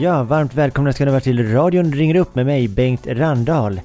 Ja, 0.00 0.22
varmt 0.22 0.54
välkomna 0.54 0.92
ska 0.92 1.04
ni 1.04 1.10
vara 1.10 1.20
till 1.20 1.52
radion 1.52 1.92
ringer 1.92 2.14
upp 2.14 2.34
med 2.34 2.46
mig, 2.46 2.68
Bengt 2.68 3.06
Randahl. 3.06 3.80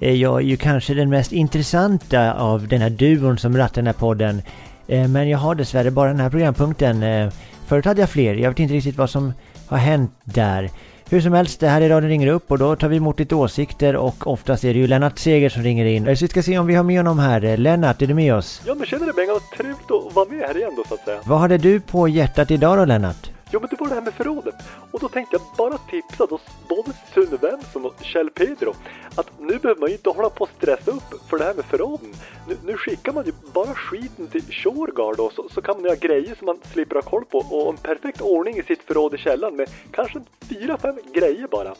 Eh, 0.00 0.14
jag 0.14 0.36
är 0.36 0.44
ju 0.44 0.56
kanske 0.56 0.94
den 0.94 1.10
mest 1.10 1.32
intressanta 1.32 2.34
av 2.34 2.68
den 2.68 2.80
här 2.80 2.90
duon 2.90 3.38
som 3.38 3.56
rattar 3.56 3.74
den 3.74 3.86
här 3.86 3.92
podden. 3.92 4.42
Eh, 4.86 5.08
men 5.08 5.28
jag 5.28 5.38
har 5.38 5.54
dessvärre 5.54 5.90
bara 5.90 6.08
den 6.08 6.20
här 6.20 6.30
programpunkten. 6.30 7.02
Eh, 7.02 7.30
förut 7.66 7.84
hade 7.84 8.00
jag 8.00 8.10
fler, 8.10 8.34
jag 8.34 8.50
vet 8.50 8.58
inte 8.58 8.74
riktigt 8.74 8.96
vad 8.96 9.10
som 9.10 9.32
har 9.66 9.78
hänt 9.78 10.10
där. 10.24 10.70
Hur 11.10 11.20
som 11.20 11.32
helst, 11.32 11.60
det 11.60 11.68
här 11.68 11.80
är 11.80 11.88
radion 11.88 12.10
ringer 12.10 12.26
upp 12.26 12.50
och 12.50 12.58
då 12.58 12.76
tar 12.76 12.88
vi 12.88 12.96
emot 12.96 13.18
lite 13.18 13.34
åsikter 13.34 13.96
och 13.96 14.26
oftast 14.26 14.64
är 14.64 14.74
det 14.74 14.80
ju 14.80 14.86
Lennart 14.86 15.18
Seger 15.18 15.48
som 15.48 15.62
ringer 15.62 15.84
in. 15.84 16.04
Så 16.04 16.24
vi 16.24 16.28
ska 16.28 16.42
se 16.42 16.58
om 16.58 16.66
vi 16.66 16.74
har 16.74 16.84
med 16.84 16.96
honom 16.96 17.18
här. 17.18 17.56
Lennart, 17.56 18.02
är 18.02 18.06
du 18.06 18.14
med 18.14 18.34
oss? 18.34 18.62
Ja 18.66 18.74
men 18.74 18.86
tjenare 18.86 19.12
Bengan, 19.16 19.40
trevligt 19.56 19.90
att 19.90 20.14
vara 20.14 20.28
med 20.28 20.40
här 20.48 20.56
igen 20.56 20.72
då 20.76 20.84
så 20.88 20.94
att 20.94 21.04
säga. 21.04 21.18
Vad 21.24 21.38
hade 21.38 21.58
du 21.58 21.80
på 21.80 22.08
hjärtat 22.08 22.50
idag 22.50 22.78
då 22.78 22.84
Lennart? 22.84 23.33
Jo 23.54 23.60
men 23.60 23.68
det 23.70 23.80
var 23.80 23.88
det 23.88 23.94
här 23.94 24.02
med 24.02 24.14
förrådet. 24.14 24.54
Och 24.90 25.00
då 25.00 25.08
tänkte 25.08 25.36
jag 25.36 25.42
bara 25.58 25.78
tipsa 25.78 26.26
då 26.26 26.38
både 26.68 26.92
Sune 27.14 27.36
Wensson 27.36 27.84
och 27.84 27.94
Kjell 28.02 28.30
Pedro 28.30 28.74
att 29.14 29.40
nu 29.40 29.58
behöver 29.58 29.80
man 29.80 29.88
ju 29.88 29.94
inte 29.94 30.10
hålla 30.10 30.30
på 30.30 30.44
och 30.44 30.50
stressa 30.56 30.90
upp 30.90 31.28
för 31.30 31.38
det 31.38 31.44
här 31.44 31.54
med 31.54 31.64
förråden. 31.64 32.14
Nu, 32.48 32.56
nu 32.64 32.76
skickar 32.76 33.12
man 33.12 33.24
ju 33.24 33.32
bara 33.54 33.74
skiten 33.74 34.26
till 34.26 34.42
Shurgard 34.42 35.20
och 35.20 35.32
så, 35.32 35.48
så 35.48 35.62
kan 35.62 35.76
man 35.76 35.84
göra 35.84 35.96
grejer 35.96 36.34
som 36.34 36.46
man 36.46 36.58
slipper 36.72 36.94
ha 36.94 37.02
koll 37.02 37.24
på 37.24 37.38
och 37.38 37.68
en 37.72 37.76
perfekt 37.76 38.20
ordning 38.20 38.58
i 38.58 38.62
sitt 38.62 38.82
förråd 38.82 39.14
i 39.14 39.18
källaren 39.18 39.56
med 39.56 39.68
kanske 39.92 40.20
fyra, 40.48 40.78
fem 40.78 40.96
grejer 41.12 41.46
bara. 41.50 41.74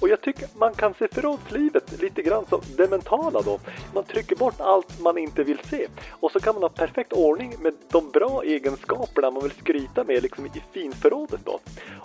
Och 0.00 0.08
jag 0.08 0.20
tycker 0.20 0.48
man 0.54 0.74
kan 0.74 0.94
se 0.94 1.08
förrådslivet 1.08 2.00
lite 2.00 2.22
grann 2.22 2.44
som 2.48 2.60
det 2.76 2.90
mentala 2.90 3.42
då. 3.42 3.58
Man 3.94 4.04
trycker 4.04 4.36
bort 4.36 4.60
allt 4.60 5.00
man 5.00 5.18
inte 5.18 5.44
vill 5.44 5.58
se 5.70 5.86
och 6.10 6.32
så 6.32 6.40
kan 6.40 6.54
man 6.54 6.62
ha 6.62 6.68
perfekt 6.68 7.12
ordning 7.12 7.54
med 7.60 7.74
de 7.90 8.10
bra 8.10 8.42
egenskaperna 8.44 9.30
man 9.30 9.42
vill 9.42 9.52
skryta 9.52 10.04
med 10.04 10.22
liksom 10.22 10.46
i 10.46 10.62
finförrådet 10.72 11.11
då. 11.44 11.60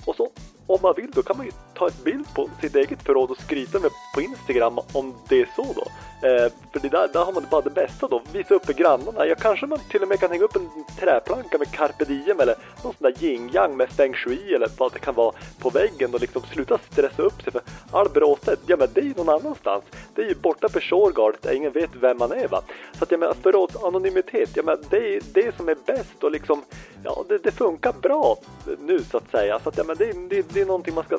Och 0.06 0.16
så 0.16 0.30
om 0.68 0.80
man 0.82 0.94
vill 0.98 1.12
då 1.12 1.22
kan 1.22 1.38
man 1.38 1.46
ju 1.46 1.52
ta 1.74 1.88
ett 1.88 2.04
bild 2.04 2.34
på 2.34 2.50
sitt 2.62 2.76
eget 2.76 3.04
förråd 3.04 3.32
och 3.32 3.38
skryta 3.38 3.80
med 3.80 3.92
på 4.16 4.22
Instagram 4.22 4.80
om 4.94 5.14
det 5.30 5.42
är 5.42 5.50
så 5.56 5.74
då. 5.74 5.88
Eh, 6.28 6.52
för 6.72 6.80
det 6.80 6.90
där, 6.90 7.08
där 7.08 7.26
har 7.26 7.34
man 7.34 7.46
bara 7.52 7.62
det 7.62 7.70
bästa 7.70 8.08
då, 8.08 8.22
visa 8.32 8.54
upp 8.54 8.66
för 8.66 8.74
grannarna. 8.74 9.26
Ja, 9.26 9.36
kanske 9.36 9.66
man 9.66 9.80
till 9.90 10.02
och 10.02 10.08
med 10.08 10.20
kan 10.20 10.32
hänga 10.32 10.44
upp 10.44 10.56
en 10.56 10.70
träplanka 11.00 11.58
med 11.58 11.72
carpe 11.72 12.06
diem 12.06 12.40
eller 12.40 12.56
någon 12.84 12.94
sån 12.94 13.12
där 13.12 13.24
yin-yang 13.24 13.76
med 13.76 13.90
feng 13.90 14.14
shui 14.14 14.54
eller 14.54 14.70
vad 14.78 14.94
det 14.94 15.00
kan 15.00 15.16
vara 15.16 15.36
på 15.60 15.70
väggen 15.70 16.14
och 16.14 16.22
liksom 16.22 16.42
sluta 16.42 16.78
stressa 16.92 17.22
upp 17.22 17.42
sig 17.42 17.52
för 17.52 17.62
all 17.92 18.10
bråte. 18.10 18.56
Ja, 18.66 18.78
men 18.78 18.88
det 18.94 19.02
är 19.02 19.06
ju 19.06 19.14
någon 19.14 19.30
annanstans. 19.30 19.84
Det 20.16 20.22
är 20.22 20.30
ju 20.30 20.36
borta 20.36 20.70
på 20.70 20.80
Shurgard 20.80 21.36
där 21.42 21.54
ingen 21.54 21.72
vet 21.72 21.90
vem 21.96 22.18
man 22.18 22.32
är 22.32 22.48
va. 22.48 22.62
Så 22.98 23.04
att 23.04 23.12
jag 23.12 23.20
menar 23.20 23.34
förrådsanonymitet, 23.34 24.50
ja 24.54 24.64
men 24.64 24.78
det 24.90 25.16
är 25.16 25.22
det 25.34 25.56
som 25.58 25.70
är 25.70 25.78
bäst 25.86 26.24
och 26.24 26.32
liksom, 26.32 26.62
ja 27.04 27.26
det, 27.30 27.38
det 27.38 27.52
funkar 27.52 27.94
bra 27.94 28.38
nu 28.80 29.04
så 29.12 29.18
att 29.18 29.32
säga. 29.32 29.60
Så 29.64 29.70
att 29.70 29.78
ja 29.78 29.84
men 29.84 29.98
det, 29.98 30.14
det, 30.30 30.54
det 30.58 30.62
är 30.62 30.66
någonting 30.66 30.94
man 30.94 31.04
ska 31.04 31.18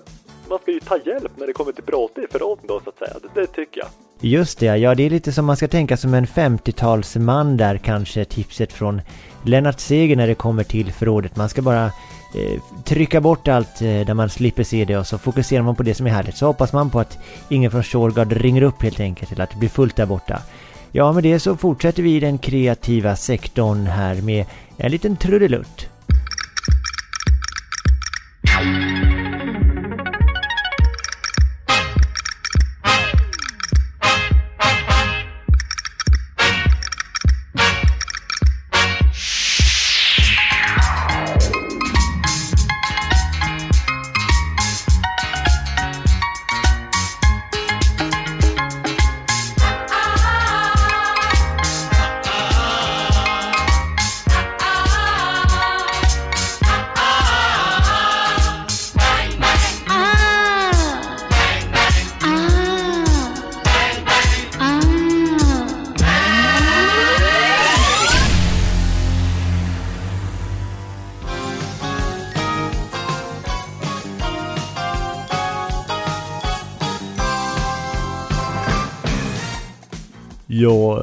man 0.49 0.59
ska 0.59 0.71
ju 0.71 0.80
ta 0.80 0.99
hjälp 1.07 1.33
när 1.37 1.47
det 1.47 1.52
kommer 1.52 1.73
till 1.73 1.85
bråte 1.85 2.21
i 2.21 2.26
förråden 2.30 2.64
då 2.68 2.80
så 2.85 2.90
att 2.90 2.99
säga. 2.99 3.12
Det, 3.23 3.40
det, 3.40 3.47
tycker 3.47 3.80
jag. 3.80 3.88
Just 4.21 4.59
det, 4.59 4.76
ja 4.76 4.95
det 4.95 5.02
är 5.02 5.11
lite 5.11 5.33
som 5.33 5.45
man 5.45 5.57
ska 5.57 5.68
tänka 5.68 5.97
som 5.97 6.14
en 6.14 6.26
50-talsman 6.26 7.57
där 7.57 7.78
kanske 7.78 8.25
tipset 8.25 8.73
från 8.73 9.00
Lennart 9.45 9.80
Seger 9.80 10.16
när 10.16 10.26
det 10.26 10.35
kommer 10.35 10.64
till 10.64 10.92
förrådet. 10.92 11.37
Man 11.37 11.49
ska 11.49 11.62
bara 11.62 11.85
eh, 11.85 12.83
trycka 12.85 13.21
bort 13.21 13.49
allt 13.49 13.83
eh, 13.83 13.87
där 13.87 14.14
man 14.14 14.28
slipper 14.28 14.62
se 14.62 14.85
det 14.85 14.99
och 14.99 15.07
så 15.07 15.18
fokuserar 15.18 15.62
man 15.62 15.76
på 15.76 15.83
det 15.83 15.95
som 15.95 16.07
är 16.07 16.11
härligt. 16.11 16.37
Så 16.37 16.47
hoppas 16.47 16.73
man 16.73 16.90
på 16.90 17.00
att 17.00 17.18
ingen 17.49 17.71
från 17.71 17.83
Shurgard 17.83 18.33
ringer 18.33 18.62
upp 18.62 18.83
helt 18.83 19.00
enkelt 19.00 19.33
eller 19.33 19.45
att 19.45 19.50
det 19.50 19.59
blir 19.59 19.68
fullt 19.68 19.97
där 19.97 20.07
borta. 20.07 20.42
Ja, 20.92 21.12
med 21.12 21.23
det 21.23 21.40
så 21.40 21.57
fortsätter 21.57 22.02
vi 22.02 22.16
i 22.16 22.21
den 22.21 22.38
kreativa 22.38 23.16
sektorn 23.16 23.87
här 23.87 24.14
med 24.14 24.47
en 24.76 24.90
liten 24.90 25.16
trudelutt. 25.16 25.88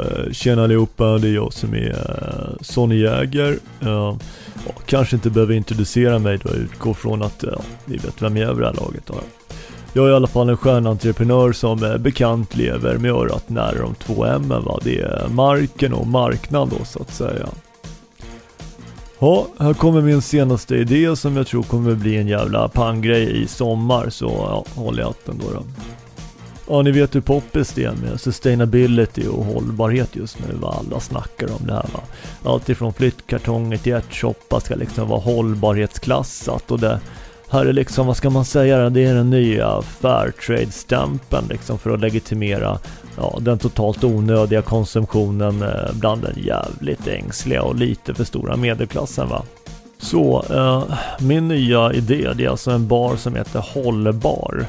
Eh, 0.02 0.32
tjena 0.32 0.64
allihopa, 0.64 1.18
det 1.18 1.28
är 1.28 1.34
jag 1.34 1.54
som 1.54 1.74
är 1.74 1.90
eh, 1.90 2.62
Sonny 2.62 3.02
Jäger. 3.02 3.60
Eh, 3.82 4.16
ja, 4.66 4.74
kanske 4.86 5.16
inte 5.16 5.30
behöver 5.30 5.54
introducera 5.54 6.20
mig 6.20 6.38
då 6.44 6.50
jag 6.50 6.58
utgår 6.58 6.94
från 6.94 7.24
att 7.24 7.44
ja, 7.52 7.62
ni 7.86 7.98
vet 7.98 8.22
vem 8.22 8.38
jag 8.38 8.50
är 8.50 8.54
vid 8.54 8.64
det 8.64 8.68
här 8.68 8.86
laget. 8.86 9.06
Då. 9.06 9.16
Jag 9.94 10.06
är 10.08 10.12
i 10.12 10.16
alla 10.16 10.28
fall 10.28 10.50
en 10.50 10.58
stjärnentreprenör 10.58 11.52
som 11.52 11.98
bekant 12.00 12.56
lever 12.56 12.98
med 12.98 13.12
örat 13.12 13.50
nära 13.50 13.82
de 13.82 13.96
två 13.96 14.26
M 14.26 14.50
va. 14.50 14.80
Det 14.84 15.02
är 15.02 15.28
marken 15.30 15.94
och 15.94 16.08
marknad 16.08 16.70
då 16.70 16.86
så 16.86 17.02
att 17.02 17.14
säga. 17.14 17.48
Ja, 19.20 19.48
här 19.60 19.74
kommer 19.74 20.02
min 20.02 20.22
senaste 20.22 20.76
idé 20.76 21.16
som 21.16 21.38
jag 21.38 21.48
tror 21.48 21.64
kommer 21.64 21.96
bli 21.96 22.18
en 22.18 22.28
jävla 22.28 22.68
panggrej 22.68 23.44
i 23.44 23.48
sommar 23.48 24.10
så 24.10 24.26
ja, 24.26 24.66
håll 24.82 25.00
i 25.00 25.04
hatten 25.04 25.42
då. 25.44 25.52
då. 25.54 25.64
Ja, 26.68 26.82
ni 26.82 26.92
vet 26.92 27.16
hur 27.16 27.22
poppis 27.22 27.74
det 27.74 27.84
är 27.84 27.92
med 27.92 28.22
sustainability 28.22 29.28
och 29.28 29.46
hållbarhet 29.46 30.16
just 30.16 30.40
nu. 30.40 30.56
Vad 30.60 30.76
alla 30.76 31.00
snackar 31.00 31.48
om 31.52 31.68
det 31.68 31.74
här 31.74 31.86
va. 31.94 32.00
Allt 32.44 32.70
ifrån 32.70 32.94
flyttkartonger 32.94 33.78
till 33.78 33.94
ärtsoppa 33.94 34.60
ska 34.60 34.76
liksom 34.76 35.10
vara 35.10 35.20
hållbarhetsklassat 35.20 36.72
och 36.72 36.80
det 36.80 37.00
här 37.50 37.66
är 37.66 37.74
liksom, 37.74 38.08
vad 38.08 38.18
ska 38.18 38.30
man 38.30 38.46
säga, 38.46 38.90
det 38.90 39.04
är 39.04 39.16
den 39.16 39.30
nya 39.30 39.82
Fairtrade-stämpeln 39.82 41.48
liksom 41.50 41.80
för 41.80 41.90
att 41.90 42.00
legitimera 42.00 42.80
ja, 43.18 43.38
den 43.42 43.58
totalt 43.58 44.04
onödiga 44.04 44.62
konsumtionen 44.62 45.62
eh, 45.62 45.94
bland 45.94 46.22
den 46.22 46.44
jävligt 46.44 47.08
ängsliga 47.08 47.64
och 47.64 47.76
lite 47.76 48.14
för 48.14 48.24
stora 48.24 48.56
medelklassen 48.56 49.30
va. 49.30 49.44
Så, 49.98 50.46
eh, 50.50 50.98
min 51.20 51.48
nya 51.48 51.94
idé 51.94 52.32
det 52.36 52.46
är 52.46 52.50
alltså 52.50 52.72
en 52.72 52.88
bar 52.88 53.16
som 53.16 53.36
heter 53.36 53.60
Hållbar. 53.60 54.66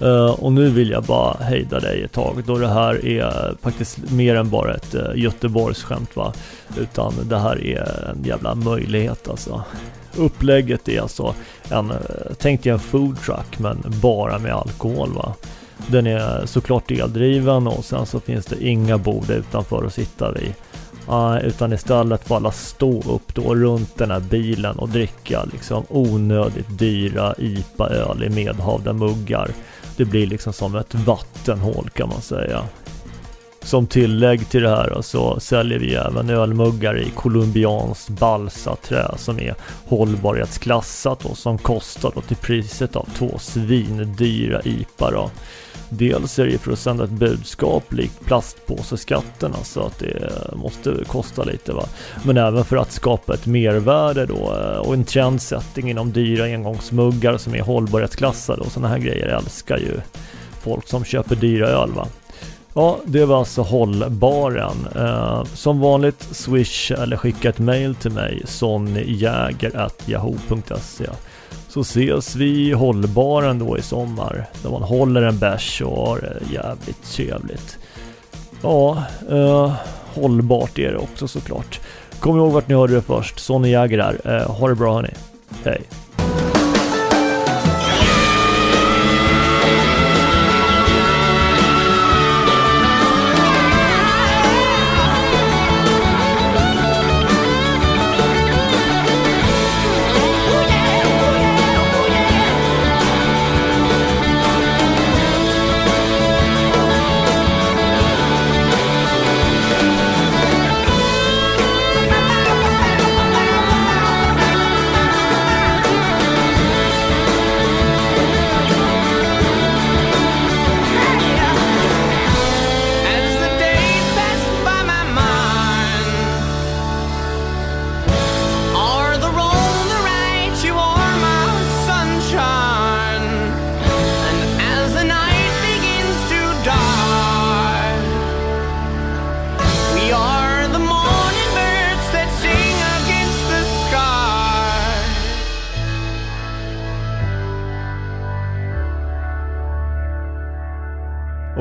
Eh, 0.00 0.30
och 0.30 0.52
nu 0.52 0.70
vill 0.70 0.90
jag 0.90 1.04
bara 1.04 1.36
hejda 1.40 1.80
dig 1.80 2.02
ett 2.02 2.12
tag 2.12 2.42
då 2.46 2.58
det 2.58 2.68
här 2.68 3.06
är 3.06 3.54
faktiskt 3.62 4.10
mer 4.10 4.34
än 4.36 4.50
bara 4.50 4.74
ett 4.74 4.94
uh, 4.94 5.10
Göteborgsskämt 5.14 6.16
va. 6.16 6.32
Utan 6.78 7.14
det 7.24 7.38
här 7.38 7.66
är 7.66 8.10
en 8.10 8.24
jävla 8.24 8.54
möjlighet 8.54 9.28
alltså. 9.28 9.62
Upplägget 10.16 10.88
är 10.88 11.00
alltså 11.00 11.34
en, 11.70 11.88
tänkte 11.88 12.34
tänk 12.38 12.62
dig 12.62 12.72
en 12.72 12.78
food 12.78 13.22
truck 13.22 13.58
men 13.58 13.82
bara 14.02 14.38
med 14.38 14.54
alkohol 14.54 15.12
va. 15.12 15.34
Den 15.86 16.06
är 16.06 16.46
såklart 16.46 16.90
eldriven 16.90 17.66
och 17.66 17.84
sen 17.84 18.06
så 18.06 18.20
finns 18.20 18.46
det 18.46 18.64
inga 18.64 18.98
bord 18.98 19.30
utanför 19.30 19.84
att 19.86 19.94
sitta 19.94 20.32
vid. 20.32 20.54
Uh, 21.08 21.46
utan 21.46 21.72
istället 21.72 22.28
får 22.28 22.36
alla 22.36 22.52
stå 22.52 23.14
upp 23.14 23.34
då 23.34 23.54
runt 23.54 23.98
den 23.98 24.10
här 24.10 24.20
bilen 24.20 24.78
och 24.78 24.88
dricka 24.88 25.44
liksom 25.52 25.84
onödigt 25.88 26.78
dyra 26.78 27.34
IPA-öl 27.38 28.24
i 28.24 28.28
medhavda 28.28 28.92
muggar. 28.92 29.50
Det 30.00 30.06
blir 30.06 30.26
liksom 30.26 30.52
som 30.52 30.76
ett 30.76 30.94
vattenhål 30.94 31.90
kan 31.94 32.08
man 32.08 32.22
säga. 32.22 32.64
Som 33.62 33.86
tillägg 33.86 34.48
till 34.48 34.62
det 34.62 34.68
här 34.68 35.02
så 35.02 35.40
säljer 35.40 35.78
vi 35.78 35.94
även 35.94 36.30
ölmuggar 36.30 36.98
i 36.98 37.10
colombianskt 37.10 38.08
balsaträ 38.08 39.18
som 39.18 39.40
är 39.40 39.54
hållbarhetsklassat 39.86 41.24
och 41.24 41.38
som 41.38 41.58
kostar 41.58 42.12
då 42.14 42.20
till 42.20 42.36
priset 42.36 42.96
av 42.96 43.08
två 43.14 43.38
svindyra 43.38 44.62
IPA 44.64 45.10
då. 45.10 45.30
Dels 45.92 46.38
är 46.38 46.46
det 46.46 46.58
för 46.58 46.72
att 46.72 46.78
sända 46.78 47.04
ett 47.04 47.10
budskap 47.10 47.92
likt 47.92 48.24
plastpåseskatten, 48.26 49.54
alltså 49.54 49.80
att 49.80 49.98
det 49.98 50.32
måste 50.56 51.04
kosta 51.06 51.44
lite 51.44 51.72
va. 51.72 51.84
Men 52.24 52.36
även 52.36 52.64
för 52.64 52.76
att 52.76 52.92
skapa 52.92 53.34
ett 53.34 53.46
mervärde 53.46 54.26
då 54.26 54.34
eh, 54.34 54.78
och 54.78 54.94
en 54.94 55.04
trendsättning 55.04 55.90
inom 55.90 56.12
dyra 56.12 56.44
engångsmuggar 56.44 57.36
som 57.36 57.54
är 57.54 57.60
hållbarhetsklassade 57.60 58.60
och 58.60 58.72
sådana 58.72 58.88
här 58.88 58.98
grejer 58.98 59.26
älskar 59.26 59.78
ju 59.78 60.00
folk 60.62 60.88
som 60.88 61.04
köper 61.04 61.36
dyra 61.36 61.68
öl 61.68 61.92
va. 61.92 62.08
Ja, 62.74 62.98
det 63.04 63.24
var 63.24 63.38
alltså 63.38 63.62
hållbaren. 63.62 64.88
Eh, 64.96 65.44
som 65.44 65.80
vanligt 65.80 66.22
swish 66.22 66.92
eller 66.92 67.16
skicka 67.16 67.48
ett 67.48 67.58
mail 67.58 67.94
till 67.94 68.10
mig 68.10 68.42
sonjäger.yahoo.se 68.44 71.06
så 71.68 71.80
ses 71.80 72.36
vi 72.36 72.68
i 72.68 72.72
hållbaren 72.72 73.58
då 73.58 73.78
i 73.78 73.82
sommar. 73.82 74.46
Där 74.62 74.70
man 74.70 74.82
håller 74.82 75.22
en 75.22 75.38
bärs 75.38 75.82
och 75.82 76.06
har 76.06 76.20
det 76.20 76.40
jävligt 76.52 77.02
trevligt. 77.02 77.78
Ja, 78.62 79.02
eh, 79.30 79.72
hållbart 80.14 80.78
är 80.78 80.92
det 80.92 80.98
också 80.98 81.28
såklart. 81.28 81.80
Kom 82.20 82.36
ihåg 82.36 82.52
vart 82.52 82.68
ni 82.68 82.74
hörde 82.74 82.94
det 82.94 83.02
först. 83.02 83.38
Sonny 83.38 83.70
Jäger 83.70 83.98
här. 83.98 84.20
Eh, 84.24 84.50
ha 84.50 84.68
det 84.68 84.74
bra 84.74 84.94
hörni. 84.94 85.10
Hej. 85.64 85.82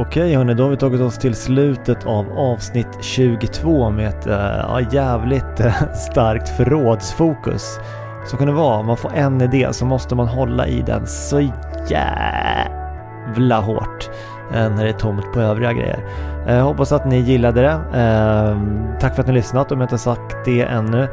Okej 0.10 0.36
hörni, 0.36 0.54
då 0.54 0.64
har 0.64 0.70
vi 0.70 0.78
tagit 0.78 1.02
oss 1.02 1.18
till 1.18 1.36
slutet 1.36 2.06
av 2.06 2.38
avsnitt 2.38 2.88
22 3.02 3.90
med 3.90 4.08
ett 4.08 4.28
äh, 4.28 4.94
jävligt 4.94 5.60
äh, 5.60 5.94
starkt 5.94 6.50
förrådsfokus. 6.50 7.80
Så 8.26 8.38
kan 8.38 8.48
det 8.48 8.54
vara, 8.54 8.84
man 8.84 8.98
får 8.98 9.12
en 9.16 9.42
idé 9.42 9.68
så 9.72 9.86
måste 9.86 10.16
man 10.16 10.28
hålla 10.28 10.68
i 10.68 10.82
den 10.82 11.08
så 11.08 11.40
jävla 11.90 13.60
hårt 13.60 14.10
äh, 14.54 14.70
när 14.70 14.84
det 14.84 14.90
är 14.90 14.94
tomt 14.94 15.34
på 15.34 15.40
övriga 15.40 15.74
grejer. 15.74 16.00
Jag 16.48 16.64
hoppas 16.64 16.92
att 16.92 17.06
ni 17.06 17.20
gillade 17.20 17.62
det. 17.62 17.98
Ehm, 18.00 18.88
tack 19.00 19.16
för 19.16 19.22
att 19.22 19.28
ni 19.28 19.34
lyssnat 19.34 19.72
om 19.72 19.80
jag 19.80 19.86
inte 19.86 19.98
sagt 19.98 20.36
det 20.46 20.62
ännu. 20.62 21.08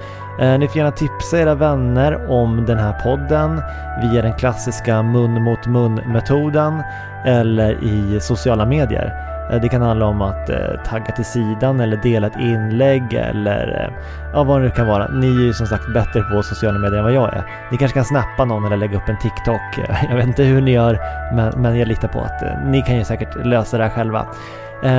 Ni 0.58 0.68
får 0.68 0.76
gärna 0.76 0.90
tipsa 0.90 1.38
era 1.38 1.54
vänner 1.54 2.30
om 2.30 2.64
den 2.66 2.78
här 2.78 2.92
podden 3.02 3.62
via 4.02 4.22
den 4.22 4.34
klassiska 4.34 5.02
mun 5.02 5.42
mot 5.42 5.66
mun 5.66 5.94
metoden 5.94 6.82
eller 7.26 7.84
i 7.84 8.20
sociala 8.20 8.66
medier. 8.66 9.36
Eh, 9.50 9.60
det 9.60 9.68
kan 9.68 9.82
handla 9.82 10.06
om 10.06 10.22
att 10.22 10.50
eh, 10.50 10.56
tagga 10.84 11.12
till 11.12 11.24
sidan 11.24 11.80
eller 11.80 11.96
dela 11.96 12.26
ett 12.26 12.40
inlägg 12.40 13.14
eller 13.14 13.84
eh, 13.84 13.98
ja, 14.32 14.44
vad 14.44 14.60
det 14.60 14.64
nu 14.64 14.70
kan 14.70 14.86
vara. 14.86 15.08
Ni 15.08 15.26
är 15.26 15.40
ju 15.40 15.52
som 15.52 15.66
sagt 15.66 15.92
bättre 15.94 16.22
på 16.22 16.42
sociala 16.42 16.78
medier 16.78 16.98
än 16.98 17.04
vad 17.04 17.12
jag 17.12 17.34
är. 17.34 17.68
Ni 17.70 17.78
kanske 17.78 17.94
kan 17.94 18.04
snappa 18.04 18.44
någon 18.44 18.64
eller 18.64 18.76
lägga 18.76 18.96
upp 18.96 19.08
en 19.08 19.18
TikTok. 19.18 19.60
Jag 20.10 20.16
vet 20.16 20.26
inte 20.26 20.42
hur 20.42 20.60
ni 20.60 20.70
gör, 20.72 20.98
men, 21.34 21.62
men 21.62 21.78
jag 21.78 21.88
litar 21.88 22.08
på 22.08 22.20
att 22.20 22.42
ni 22.64 22.82
kan 22.82 22.96
ju 22.96 23.04
säkert 23.04 23.46
lösa 23.46 23.78
det 23.78 23.84
här 23.84 23.90
själva. 23.90 24.26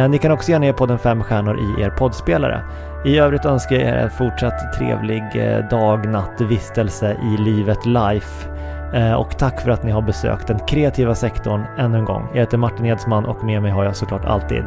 Ni 0.10 0.18
kan 0.18 0.32
också 0.32 0.52
gärna 0.52 0.66
ge 0.66 0.74
podden 0.74 1.00
fem 1.00 1.24
stjärnor 1.24 1.60
i 1.60 1.82
er 1.82 1.90
poddspelare. 1.90 2.62
I 3.06 3.18
övrigt 3.18 3.46
önskar 3.46 3.76
jag 3.76 3.86
er 3.86 3.94
en 3.96 4.10
fortsatt 4.10 4.74
trevlig 4.74 5.24
dag, 5.70 6.08
natt, 6.08 6.42
vistelse 6.42 7.18
i 7.24 7.38
livet 7.42 7.86
life. 7.86 8.50
Eh, 8.94 9.14
och 9.14 9.38
tack 9.38 9.62
för 9.62 9.72
att 9.72 9.84
ni 9.84 9.92
har 9.92 10.02
besökt 10.02 10.48
den 10.48 10.60
kreativa 10.60 11.16
sektorn 11.16 11.66
ännu 11.78 11.98
en 11.98 12.06
gång. 12.06 12.28
Jag 12.34 12.40
heter 12.40 12.58
Martin 12.58 12.86
Edsman 12.86 13.26
och 13.26 13.44
med 13.44 13.62
mig 13.62 13.72
har 13.72 13.84
jag 13.84 13.96
såklart 13.96 14.26
alltid 14.26 14.64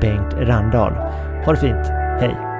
Bengt 0.00 0.34
Randahl. 0.34 0.92
Ha 1.44 1.52
det 1.52 1.58
fint, 1.60 1.86
hej! 2.20 2.55